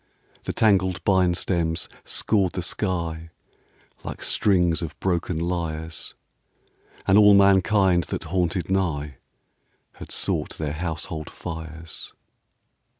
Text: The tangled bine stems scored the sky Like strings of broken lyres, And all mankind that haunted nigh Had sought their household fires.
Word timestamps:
The 0.45 0.51
tangled 0.51 1.03
bine 1.03 1.35
stems 1.35 1.87
scored 2.05 2.53
the 2.53 2.63
sky 2.63 3.29
Like 4.03 4.23
strings 4.23 4.81
of 4.81 4.99
broken 4.99 5.37
lyres, 5.37 6.15
And 7.05 7.19
all 7.19 7.35
mankind 7.35 8.05
that 8.05 8.23
haunted 8.23 8.67
nigh 8.67 9.17
Had 9.97 10.11
sought 10.11 10.57
their 10.57 10.73
household 10.73 11.29
fires. 11.29 12.13